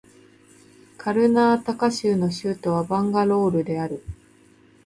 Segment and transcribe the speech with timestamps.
[0.97, 4.03] カルナータカ州の州都はバンガロールである